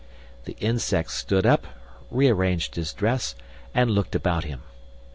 The 0.45 0.53
Insect 0.59 1.11
stood 1.11 1.45
up, 1.45 1.67
rearranged 2.09 2.73
his 2.73 2.91
dress, 2.91 3.35
and 3.71 3.91
looked 3.91 4.15
about 4.15 4.45
him. 4.45 4.63